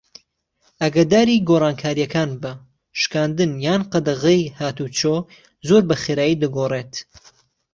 ئاگاداری 0.81 1.35
گۆڕانکارییەکان 1.49 2.29
بە- 2.41 2.51
شکاندن 2.99 3.51
یان 3.65 3.81
قەدەغەی 3.91 4.41
هاتووچۆ 4.57 5.15
زۆر 5.67 5.81
بەخێرایی 5.89 6.39
دەگۆڕێت. 6.41 6.93